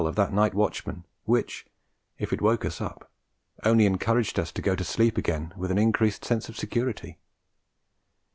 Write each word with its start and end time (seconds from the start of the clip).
of 0.07 0.15
that 0.15 0.33
night 0.33 0.55
watchman, 0.55 1.05
which, 1.25 1.67
if 2.17 2.33
it 2.33 2.41
woke 2.41 2.65
us 2.65 2.81
up, 2.81 3.11
only 3.63 3.85
encouraged 3.85 4.39
us 4.39 4.51
to 4.51 4.59
go 4.59 4.75
to 4.75 4.83
sleep 4.83 5.15
again 5.15 5.53
with 5.55 5.69
an 5.69 5.77
increased 5.77 6.25
sense 6.25 6.49
of 6.49 6.57
security. 6.57 7.19